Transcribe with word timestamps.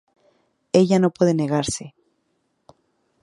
Ella 0.73 0.97
no 0.99 1.11
puede 1.11 1.35
negarse. 1.35 1.93